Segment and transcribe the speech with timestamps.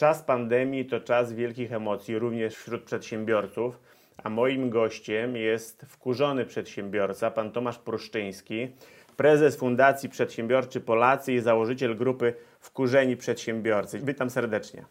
[0.00, 3.80] Czas pandemii to czas wielkich emocji, również wśród przedsiębiorców.
[4.16, 8.68] A moim gościem jest wkurzony przedsiębiorca, pan Tomasz Pruszczyński,
[9.16, 14.00] prezes Fundacji Przedsiębiorczy Polacy i założyciel grupy Wkurzeni Przedsiębiorcy.
[14.04, 14.84] Witam serdecznie.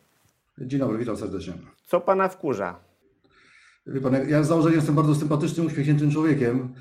[0.57, 1.53] Dzień dobry, witam serdecznie.
[1.85, 2.88] Co pana wkurza?
[3.93, 6.73] Wie pan, ja z założenia jestem bardzo sympatycznym, uśmiechniętym człowiekiem.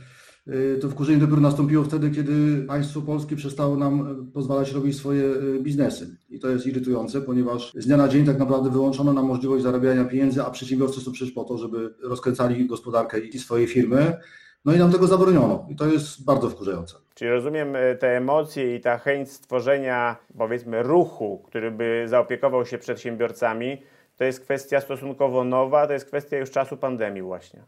[0.48, 5.24] Y, to wkurzenie dopiero nastąpiło wtedy, kiedy państwo polskie przestało nam y, pozwalać robić swoje
[5.24, 6.16] y, biznesy.
[6.30, 10.04] I to jest irytujące, ponieważ z dnia na dzień tak naprawdę wyłączono nam możliwość zarabiania
[10.04, 14.16] pieniędzy, a przedsiębiorcy są przecież po to, żeby rozkręcali gospodarkę i swoje firmy.
[14.64, 15.66] No i nam tego zabroniono.
[15.70, 16.96] I to jest bardzo wkurzające.
[17.14, 23.82] Czyli rozumiem te emocje i ta chęć stworzenia, powiedzmy, ruchu, który by zaopiekował się przedsiębiorcami,
[24.18, 27.62] to jest kwestia stosunkowo nowa, to jest kwestia już czasu pandemii właśnie.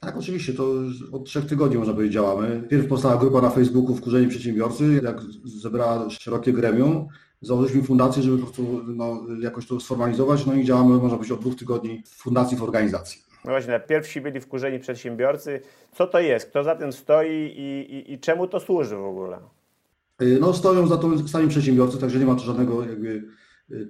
[0.00, 0.70] Tak, oczywiście, to
[1.12, 2.62] od trzech tygodni można powiedzieć działamy.
[2.70, 7.08] Pierw powstała grupa na Facebooku Wkurzeni Przedsiębiorcy, jak zebrała szerokie gremium,
[7.40, 11.40] założyliśmy fundację, żeby po prostu no, jakoś to sformalizować, no i działamy, można powiedzieć, od
[11.40, 13.20] dwóch tygodni w fundacji, w organizacji.
[13.44, 15.60] No właśnie, pierwsi byli wkurzeni przedsiębiorcy.
[15.92, 16.50] Co to jest?
[16.50, 19.38] Kto za tym stoi i, i, i czemu to służy w ogóle?
[20.40, 23.24] No stoją za to sami przedsiębiorcy, także nie ma to żadnego jakby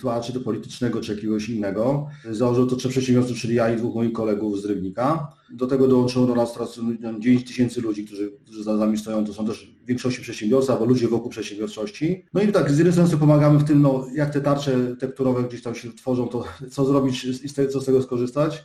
[0.01, 2.09] tła, czy to politycznego, czy jakiegoś innego.
[2.31, 5.33] Założyło to trzech przedsiębiorców, czyli ja i dwóch moich kolegów z Rybnika.
[5.51, 6.81] Do tego dołączyło do nas teraz
[7.19, 9.25] 9 tysięcy ludzi, którzy, którzy za nami stoją.
[9.25, 12.25] To są też w większości przedsiębiorcy, albo ludzie wokół przedsiębiorczości.
[12.35, 15.63] No i tak, z jednej strony pomagamy w tym, no, jak te tarcze tekturowe gdzieś
[15.63, 18.65] tam się tworzą, to co zrobić i co z tego skorzystać.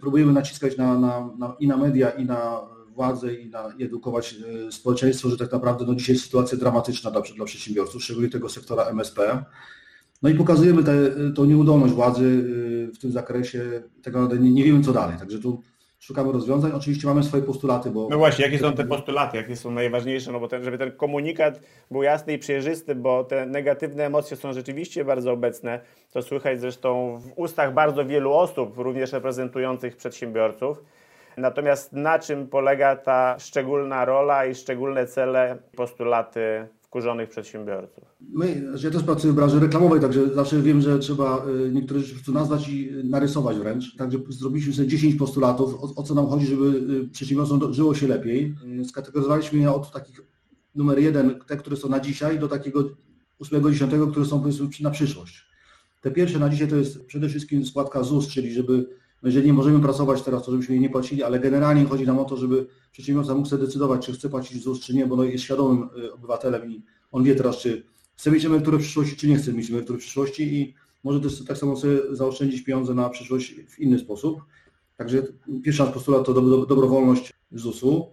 [0.00, 2.60] Próbujemy naciskać na, na, na, i na media, i na
[2.98, 4.34] władze i, na, i edukować
[4.68, 8.84] e, społeczeństwo, że tak naprawdę no, dzisiaj sytuacja dramatyczna dla, dla przedsiębiorców, szczególnie tego sektora
[8.84, 9.44] MSP.
[10.22, 10.84] No i pokazujemy
[11.36, 15.62] tę nieudolność władzy y, w tym zakresie, tego nie, nie wiemy co dalej, także tu
[15.98, 16.72] szukamy rozwiązań.
[16.72, 18.08] Oczywiście mamy swoje postulaty, bo...
[18.10, 21.60] No właśnie, jakie są te postulaty, jakie są najważniejsze, no bo ten, żeby ten komunikat
[21.90, 25.80] był jasny i przejrzysty, bo te negatywne emocje są rzeczywiście bardzo obecne,
[26.12, 30.82] to słychać zresztą w ustach bardzo wielu osób, również reprezentujących przedsiębiorców.
[31.36, 38.04] Natomiast na czym polega ta szczególna rola i szczególne cele, postulaty wkurzonych przedsiębiorców?
[38.20, 42.00] My, znaczy ja też pracuję w branży reklamowej, także zawsze wiem, że trzeba y, niektóre
[42.00, 43.96] rzeczy po nazwać i narysować wręcz.
[43.96, 46.66] Także zrobiliśmy sobie 10 postulatów, o, o co nam chodzi, żeby
[47.04, 48.54] y, przedsiębiorcom żyło się lepiej.
[48.80, 50.20] Y, skategoryzowaliśmy je od takich
[50.74, 52.90] numer jeden, te, które są na dzisiaj, do takiego
[53.40, 55.48] 8-10, które są powiedzmy na przyszłość.
[56.00, 58.88] Te pierwsze na dzisiaj to jest przede wszystkim składka ZUS, czyli żeby
[59.22, 62.18] no jeżeli nie możemy pracować teraz, to żebyśmy jej nie płacili, ale generalnie chodzi nam
[62.18, 65.24] o to, żeby przedsiębiorca mógł sobie decydować, czy chce płacić ZUS, czy nie, bo no
[65.24, 67.82] jest świadomym y, obywatelem i on wie teraz, czy
[68.16, 70.74] chce mieć emeryturę w przyszłości, czy nie chce mieć emerytury w przyszłości i
[71.04, 74.40] może też tak samo sobie zaoszczędzić pieniądze na przyszłość w inny sposób.
[74.96, 75.22] Także
[75.62, 76.34] pierwszy nasz postulat to
[76.66, 78.12] dobrowolność ZUS-u.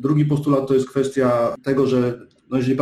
[0.00, 2.76] Drugi postulat to jest kwestia tego, że no jeżeli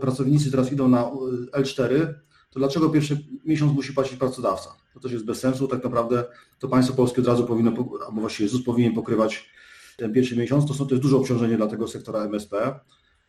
[0.00, 1.10] pracownicy teraz idą na
[1.52, 2.14] L4,
[2.52, 4.76] to dlaczego pierwszy miesiąc musi płacić pracodawca?
[4.94, 5.68] To też jest bez sensu.
[5.68, 6.24] Tak naprawdę
[6.58, 7.70] to państwo polskie od razu powinno,
[8.06, 9.50] albo właściwie ZUS powinien pokrywać
[9.96, 10.66] ten pierwszy miesiąc.
[10.66, 12.80] To, są, to jest duże obciążenie dla tego sektora MSP,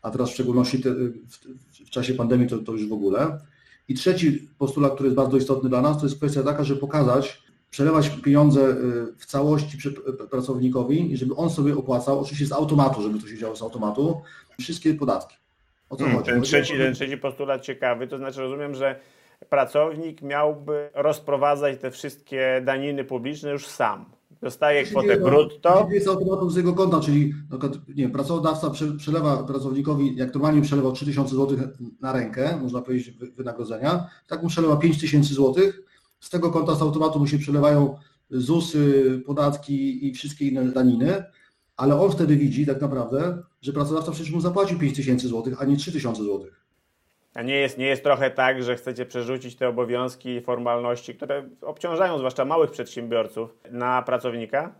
[0.01, 1.37] a teraz w szczególności te, w,
[1.85, 3.39] w, czasie pandemii to, to już w ogóle.
[3.87, 7.43] I trzeci postulat, który jest bardzo istotny dla nas, to jest kwestia taka, żeby pokazać,
[7.69, 8.75] przelewać pieniądze y,
[9.17, 9.77] w całości
[10.29, 14.21] pracownikowi i żeby on sobie opłacał, oczywiście z automatu, żeby to się działo z automatu,
[14.59, 15.42] wszystkie podatki.
[15.93, 16.23] O co hmm?
[16.23, 18.99] Ten trzeci, ten trzeci postulat ciekawy, to znaczy rozumiem, że
[19.49, 24.05] pracownik miałby rozprowadzać te wszystkie daniny publiczne już sam.
[24.41, 25.87] Dostaje kwotę brutto.
[25.91, 27.33] Jest automatem z jego konta, czyli
[27.95, 31.57] nie pracodawca przelewa pracownikowi, jak normalnie przelewał 3000 zł
[32.01, 35.53] na rękę, można powiedzieć wynagrodzenia, tak mu przelewa 5000 zł.
[36.19, 37.97] Z tego konta z automatu mu się przelewają
[38.29, 41.23] ZUSy, podatki i wszystkie inne daniny
[41.77, 45.65] ale on wtedy widzi tak naprawdę, że pracodawca przecież mu zapłacił 5 tysięcy złotych, a
[45.65, 46.63] nie 3 tysiące złotych.
[47.33, 51.49] A nie jest, nie jest trochę tak, że chcecie przerzucić te obowiązki i formalności, które
[51.61, 54.75] obciążają zwłaszcza małych przedsiębiorców, na pracownika?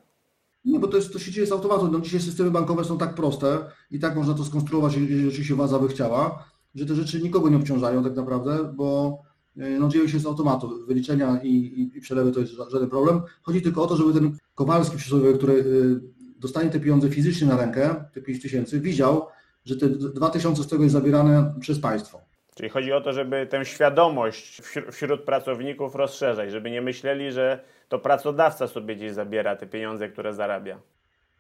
[0.66, 1.92] Nie, bo to, jest, to się dzieje z automatu.
[1.92, 3.60] No, dzisiaj systemy bankowe są tak proste
[3.92, 7.58] i tak można to skonstruować, jeżeli oczywiście władza by chciała, że te rzeczy nikogo nie
[7.58, 9.18] obciążają tak naprawdę, bo
[9.58, 10.86] e, no, dzieją się z automatu.
[10.88, 13.22] Wyliczenia i, i, i przelewy to jest żaden problem.
[13.42, 17.58] Chodzi tylko o to, żeby ten Kowalski przysłowiowy, który e, dostanie te pieniądze fizycznie na
[17.58, 19.28] rękę, te 5 tysięcy, widział,
[19.66, 22.22] że te 2 tysiące z tego jest zabierane przez państwo.
[22.56, 24.62] Czyli chodzi o to, żeby tę świadomość
[24.92, 30.34] wśród pracowników rozszerzać, żeby nie myśleli, że to pracodawca sobie gdzieś zabiera te pieniądze, które
[30.34, 30.80] zarabia.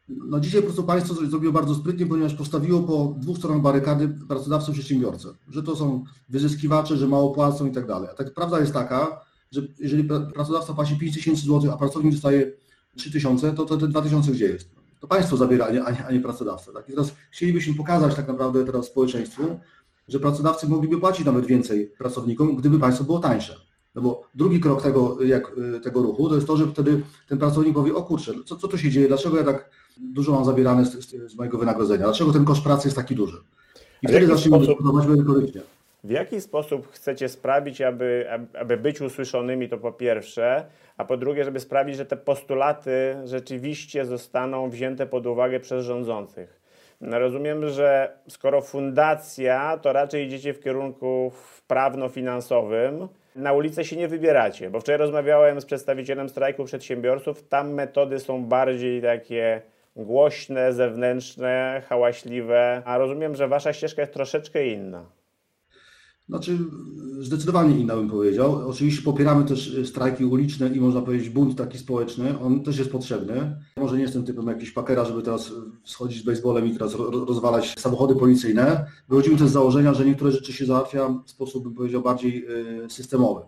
[0.10, 4.76] No dzisiaj po prostu państwo zrobiło bardzo sprytnie, ponieważ postawiło po dwóch stronach barykady pracodawców
[4.76, 5.30] przedsiębiorcę.
[5.50, 8.10] Że to są wyzyskiwacze, że mało płacą i tak dalej.
[8.12, 9.22] A tak prawda jest taka,
[9.52, 10.04] że jeżeli
[10.34, 12.52] pracodawca płaci 5 tysięcy złotych, a pracownik dostaje
[12.96, 14.83] 3 tysiące, to, to te 2 tysiące gdzie jest?
[15.04, 16.72] To państwo zabiera, a nie, a nie pracodawca.
[16.72, 16.90] Tak?
[16.90, 19.60] I teraz chcielibyśmy pokazać tak naprawdę teraz społeczeństwu,
[20.08, 23.56] że pracodawcy mogliby płacić nawet więcej pracownikom, gdyby państwo było tańsze.
[23.96, 25.52] No bo drugi krok tego, jak,
[25.84, 28.78] tego ruchu to jest to, że wtedy ten pracownik powie, o kurczę, co, co tu
[28.78, 32.64] się dzieje, dlaczego ja tak dużo mam zabierane z, z mojego wynagrodzenia, dlaczego ten koszt
[32.64, 33.38] pracy jest taki duży.
[34.02, 35.62] I wtedy zaczniemy dyskutować merytorycznie.
[36.04, 38.26] W jaki sposób chcecie sprawić, aby,
[38.60, 40.66] aby być usłyszonymi, to po pierwsze,
[40.98, 46.62] a po drugie, żeby sprawić, że te postulaty rzeczywiście zostaną wzięte pod uwagę przez rządzących?
[47.02, 51.32] Rozumiem, że skoro fundacja, to raczej idziecie w kierunku
[51.68, 53.08] prawno-finansowym.
[53.36, 57.48] Na ulicę się nie wybieracie, bo wczoraj rozmawiałem z przedstawicielem strajku przedsiębiorców.
[57.48, 59.62] Tam metody są bardziej takie
[59.96, 65.06] głośne, zewnętrzne, hałaśliwe, a rozumiem, że wasza ścieżka jest troszeczkę inna.
[66.30, 66.58] Znaczy,
[67.20, 68.70] zdecydowanie inna bym powiedział.
[68.70, 72.40] Oczywiście popieramy też strajki uliczne i można powiedzieć bunt taki społeczny.
[72.40, 73.56] On też jest potrzebny.
[73.78, 75.52] Może nie jestem typem jakiś pakera, żeby teraz
[75.84, 76.96] schodzić z baseballem i teraz
[77.28, 78.86] rozwalać samochody policyjne.
[79.10, 82.46] Wychodzimy też z założenia, że niektóre rzeczy się załatwia w sposób, bym powiedział, bardziej
[82.86, 83.42] y, systemowy.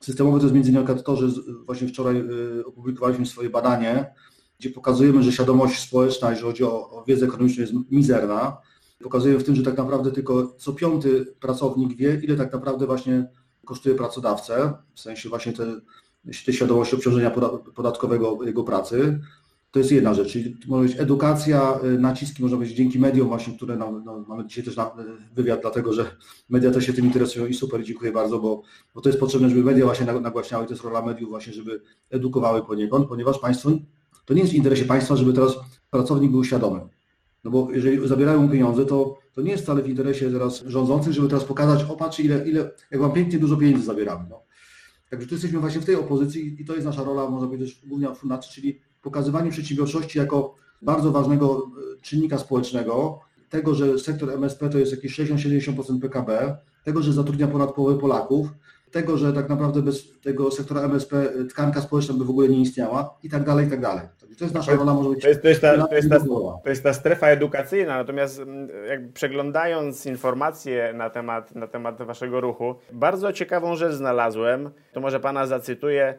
[0.00, 1.26] Systemowy to jest między innymi to, że
[1.66, 2.24] właśnie wczoraj
[2.66, 4.14] opublikowaliśmy swoje badanie,
[4.58, 8.56] gdzie pokazujemy, że świadomość społeczna, jeżeli chodzi o wiedzę ekonomiczną, jest mizerna
[9.02, 13.28] pokazuje w tym, że tak naprawdę tylko co piąty pracownik wie, ile tak naprawdę właśnie
[13.64, 15.80] kosztuje pracodawcę, w sensie właśnie te,
[16.46, 17.30] te świadomości obciążenia
[17.74, 19.20] podatkowego jego pracy.
[19.70, 23.56] To jest jedna rzecz, czyli może być edukacja, y, naciski można powiedzieć dzięki mediom właśnie,
[23.56, 24.90] które nam, no, mamy dzisiaj też na,
[25.34, 26.16] wywiad, dlatego że
[26.48, 28.62] media też się tym interesują i super, dziękuję bardzo, bo,
[28.94, 32.62] bo to jest potrzebne, żeby media właśnie nagłaśniały, to jest rola mediów właśnie, żeby edukowały
[32.62, 33.70] poniekąd, ponieważ państwo,
[34.24, 35.56] to nie jest w interesie państwa, żeby teraz
[35.90, 36.80] pracownik był świadomy.
[37.44, 41.28] No bo jeżeli zabierają pieniądze, to, to nie jest wcale w interesie teraz rządzących, żeby
[41.28, 44.24] teraz pokazać, o ile, ile jak wam pięknie dużo pieniędzy zabieramy.
[44.30, 44.42] No.
[45.10, 48.14] Także tu jesteśmy właśnie w tej opozycji i to jest nasza rola, można powiedzieć, głównie
[48.14, 54.78] fundacji, czyli pokazywanie przedsiębiorczości jako bardzo ważnego e, czynnika społecznego, tego, że sektor MSP to
[54.78, 58.48] jest jakieś 60-70% PKB, tego, że zatrudnia ponad połowę Polaków,
[58.90, 63.18] tego, że tak naprawdę bez tego sektora MSP tkanka społeczna by w ogóle nie istniała
[63.22, 64.06] i tak dalej, i tak dalej.
[64.42, 65.22] To jest nasza rola, może być.
[65.22, 66.20] To jest, to jest, ta, to jest, ta,
[66.64, 72.40] to jest ta strefa edukacyjna, natomiast mm, jakby przeglądając informacje na temat, na temat waszego
[72.40, 76.18] ruchu, bardzo ciekawą rzecz znalazłem, to może pana zacytuję.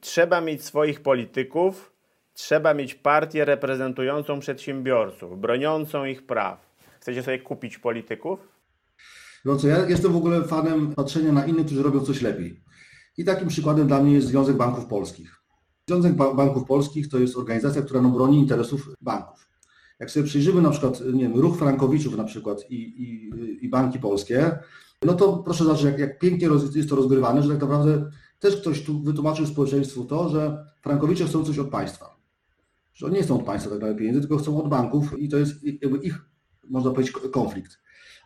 [0.00, 1.92] Trzeba mieć swoich polityków,
[2.34, 6.70] trzeba mieć partię reprezentującą przedsiębiorców, broniącą ich praw.
[7.00, 8.48] Chcecie sobie kupić polityków?
[9.44, 12.60] No co, ja jestem w ogóle fanem patrzenia na innych, którzy robią coś lepiej.
[13.18, 15.41] I takim przykładem dla mnie jest Związek Banków Polskich.
[15.88, 19.48] Związek Banków Polskich to jest organizacja, która no, broni interesów banków.
[20.00, 23.30] Jak sobie przyjrzymy na przykład nie wiem, ruch Frankowiczów na przykład i, i,
[23.64, 24.58] i banki polskie,
[25.04, 28.82] no to proszę zobaczyć, jak, jak pięknie jest to rozgrywane, że tak naprawdę też ktoś
[28.82, 32.16] tu wytłumaczył społeczeństwu to, że Frankowicze chcą coś od państwa.
[32.94, 35.36] Że oni nie chcą od państwa tak naprawdę pieniędzy, tylko chcą od banków i to
[35.36, 36.18] jest jakby ich,
[36.68, 37.78] można powiedzieć, konflikt.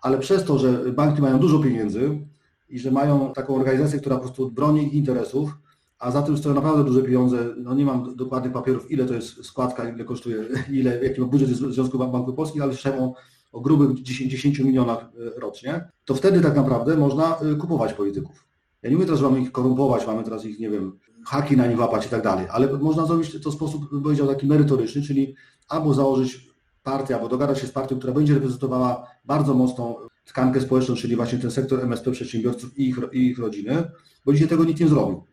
[0.02, 2.26] Ale przez to, że banki mają dużo pieniędzy
[2.68, 5.50] i że mają taką organizację, która po prostu broni ich interesów,
[5.98, 7.54] a za tym stoją naprawdę duże pieniądze.
[7.56, 11.48] No nie mam dokładnych papierów, ile to jest składka, ile kosztuje, ile, jaki ma budżet
[11.48, 13.14] Związku Banku Polskich, ale słyszałem o,
[13.52, 18.46] o grubych 10, 10 milionach e, rocznie, to wtedy tak naprawdę można e, kupować polityków.
[18.82, 21.66] Ja nie mówię teraz, że mamy ich korumpować, mamy teraz ich, nie wiem, haki na
[21.66, 25.02] nich łapać i tak dalej, ale można zrobić to w sposób, bym powiedział, taki merytoryczny,
[25.02, 25.34] czyli
[25.69, 26.50] albo założyć
[26.82, 31.38] partię, albo dogadać się z partią, która będzie reprezentowała bardzo mocną tkankę społeczną, czyli właśnie
[31.38, 33.90] ten sektor MSP przedsiębiorców i ich, i ich rodziny,
[34.25, 35.25] bo dzisiaj tego nikt nie zrobił.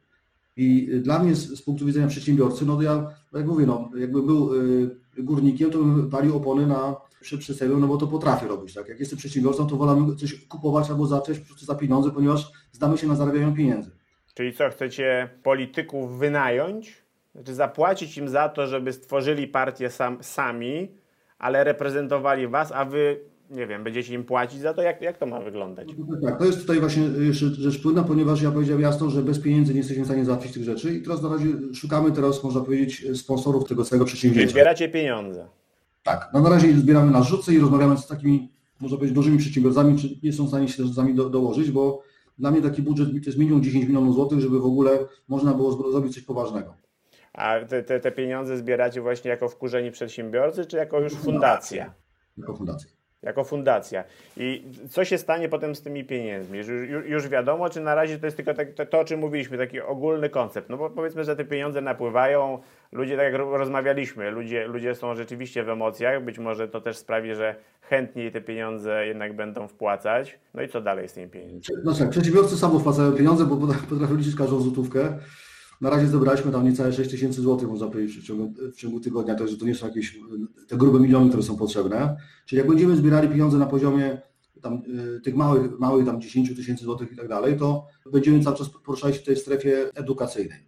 [0.55, 4.25] I dla mnie z, z, punktu widzenia przedsiębiorcy, no to ja, jak mówię, no, jakbym
[4.25, 8.73] był y, górnikiem, to bym palił opony na przed no bo to potrafię robić.
[8.73, 8.89] Tak?
[8.89, 12.97] Jak jestem przedsiębiorcą, to wolę coś kupować albo zacząć po prostu za pieniądze, ponieważ zdamy
[12.97, 13.91] się na zarabianiu pieniędzy.
[14.33, 17.03] Czyli co, chcecie polityków wynająć?
[17.35, 20.91] Znaczy zapłacić im za to, żeby stworzyli partię sam, sami,
[21.37, 23.19] ale reprezentowali was, a wy
[23.53, 24.81] nie wiem, będziecie im płacić za to?
[24.81, 25.87] Jak, jak to ma wyglądać?
[26.25, 29.73] Tak, to jest tutaj właśnie jeszcze rzecz płynna, ponieważ ja powiedziałem jasno, że bez pieniędzy
[29.73, 33.17] nie jesteśmy w stanie załatwić tych rzeczy i teraz na razie szukamy teraz, można powiedzieć,
[33.17, 34.51] sponsorów tego całego przedsięwzięcia.
[34.51, 35.47] Zbieracie pieniądze.
[36.03, 39.99] Tak, no na razie zbieramy na rzuce i rozmawiamy z takimi, można powiedzieć, dużymi przedsiębiorcami,
[39.99, 42.03] czy nie są w stanie się z nami do, dołożyć, bo
[42.37, 45.91] dla mnie taki budżet to jest minimum 10 milionów złotych, żeby w ogóle można było
[45.91, 46.73] zrobić coś poważnego.
[47.33, 51.93] A te, te, te pieniądze zbieracie właśnie jako wkurzeni przedsiębiorcy, czy jako już fundacja?
[52.37, 54.03] Jako fundacja jako fundacja.
[54.37, 56.57] I co się stanie potem z tymi pieniędzmi?
[56.57, 56.67] Już,
[57.05, 59.81] już wiadomo, czy na razie to jest tylko tak, to, to, o czym mówiliśmy, taki
[59.81, 60.69] ogólny koncept.
[60.69, 62.59] No bo powiedzmy, że te pieniądze napływają,
[62.91, 67.35] ludzie, tak jak rozmawialiśmy, ludzie, ludzie są rzeczywiście w emocjach, być może to też sprawi,
[67.35, 70.39] że chętniej te pieniądze jednak będą wpłacać.
[70.53, 71.75] No i co dalej z tymi pieniędzmi?
[71.99, 73.57] Tak, przedsiębiorcy samo wpłacają pieniądze, bo
[73.89, 75.13] potrafią liczyć każdą złotówkę.
[75.81, 79.35] Na razie zebraliśmy tam niecałe 6 tysięcy złotych, można powiedzieć, w ciągu, w ciągu tygodnia,
[79.35, 80.19] także to nie są jakieś
[80.67, 82.17] te grube miliony, które są potrzebne.
[82.45, 84.21] Czyli jak będziemy zbierali pieniądze na poziomie
[84.61, 84.81] tam,
[85.17, 88.69] y, tych małych, małych tam 10 tysięcy złotych i tak dalej, to będziemy cały czas
[88.69, 90.59] poruszali się w tej strefie edukacyjnej.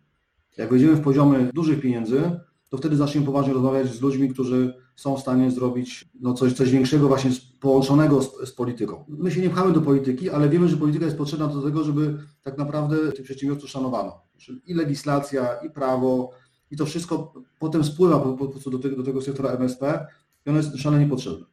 [0.57, 2.21] Jak wejdziemy w poziomy dużych pieniędzy,
[2.69, 6.71] to wtedy zaczniemy poważnie rozmawiać z ludźmi, którzy są w stanie zrobić no, coś, coś
[6.71, 9.05] większego, właśnie połączonego z, z, polityką.
[9.07, 12.17] My się nie pchamy do polityki, ale wiemy, że polityka jest potrzebna do tego, żeby
[12.43, 14.24] tak naprawdę tych przedsiębiorców szanowano.
[14.65, 16.31] I legislacja, i prawo,
[16.71, 20.07] i to wszystko potem spływa po, po, po do, tego, do tego sektora MSP
[20.45, 21.45] i ono jest szalenie potrzebne.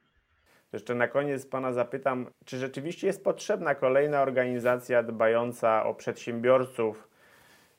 [0.73, 7.09] Jeszcze na koniec Pana zapytam, czy rzeczywiście jest potrzebna kolejna organizacja dbająca o przedsiębiorców,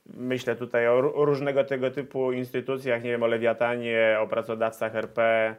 [0.05, 5.55] Myślę tutaj o, różnego tego typu instytucjach, nie wiem, o Lewiatanie, o pracodawcach RP,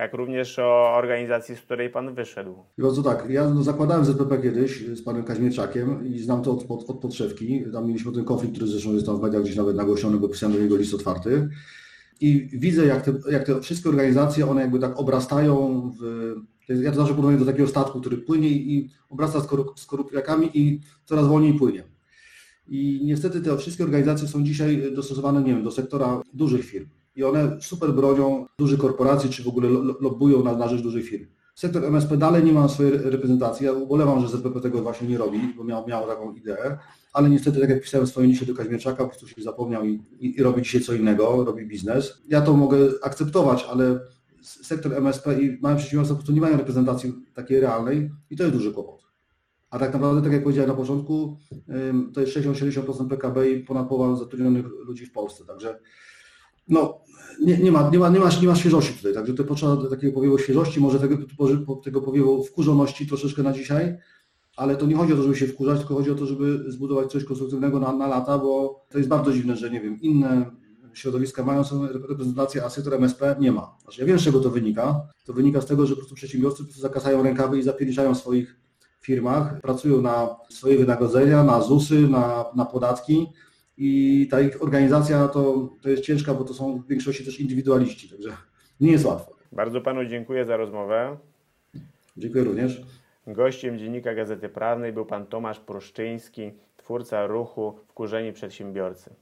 [0.00, 2.54] jak również o organizacji, z której Pan wyszedł.
[2.78, 6.90] Bardzo tak, ja no, zakładałem ZPP kiedyś z panem Kaźmierczakiem i znam to od, od,
[6.90, 7.64] od podszewki.
[7.72, 10.56] Tam mieliśmy ten konflikt, który zresztą jest tam w mediach gdzieś nawet nagłośniony, bo pisałem
[10.56, 11.48] do niego list otwarty.
[12.20, 16.34] I widzę, jak te, jak te wszystkie organizacje, one jakby tak obrastają w...
[16.68, 19.40] Ja to zawsze porównuję do takiego statku, który płynie i obrasta
[19.76, 21.84] z korupiakami i coraz wolniej płynie.
[22.68, 26.86] I niestety te wszystkie organizacje są dzisiaj dostosowane, nie wiem, do sektora dużych firm.
[27.16, 29.68] I one super bronią dużych korporacji, czy w ogóle
[30.00, 31.26] lobbują na, na rzecz dużych firm.
[31.54, 33.66] Sektor MSP dalej nie ma swojej reprezentacji.
[33.66, 36.78] Ja ubolewam, że ZPP tego właśnie nie robi, bo miał, miał taką ideę,
[37.12, 40.02] ale niestety, tak jak pisałem w swoim liście do Kaźmierczaka, po prostu się zapomniał i,
[40.20, 42.22] i, i robi dzisiaj co innego, robi biznes.
[42.28, 44.00] Ja to mogę akceptować, ale
[44.42, 48.56] sektor MSP i małe przedsiębiorstwa po prostu nie mają reprezentacji takiej realnej i to jest
[48.56, 49.06] duży kłopot.
[49.70, 51.36] A tak naprawdę, tak jak powiedziałem na początku,
[52.14, 55.44] to jest 60-70% PKB i ponad połowa zatrudnionych ludzi w Polsce.
[55.44, 55.78] Także
[56.68, 57.00] no,
[57.44, 60.12] nie, nie, ma, nie, ma, nie, ma, nie ma świeżości tutaj, także to potrzeba takiego
[60.12, 61.16] powiewu świeżości, może tego,
[61.84, 63.98] tego powiewu wkurzoności troszeczkę na dzisiaj,
[64.56, 67.12] ale to nie chodzi o to, żeby się wkurzać, tylko chodzi o to, żeby zbudować
[67.12, 70.50] coś konstruktywnego na, na lata, bo to jest bardzo dziwne, że nie wiem, inne
[70.94, 73.76] środowiska mają swoją reprezentację, a sektor MSP nie ma.
[73.82, 75.00] Znaczy, ja wiem, z czego to wynika.
[75.24, 78.56] To wynika z tego, że po prostu przedsiębiorcy po prostu zakasają rękawy i zapierniczają swoich
[79.00, 83.26] firmach, pracują na swoje wynagrodzenia, na ZUSy, na, na podatki
[83.76, 88.08] i ta ich organizacja to, to jest ciężka, bo to są w większości też indywidualiści,
[88.08, 88.36] także
[88.80, 89.36] nie jest łatwo.
[89.52, 91.16] Bardzo Panu dziękuję za rozmowę.
[92.16, 92.82] Dziękuję również.
[93.26, 99.14] Gościem Dziennika Gazety Prawnej był Pan Tomasz Pruszczyński, twórca ruchu Wkurzeni Przedsiębiorcy.